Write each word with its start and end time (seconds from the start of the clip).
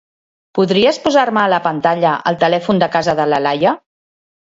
Podries 0.59 0.99
posar-me 1.03 1.43
a 1.43 1.53
la 1.55 1.61
pantalla 1.67 2.17
el 2.33 2.41
telèfon 2.47 2.83
de 2.85 2.91
casa 2.99 3.19
de 3.25 3.33
la 3.33 3.45
Laia? 3.49 3.79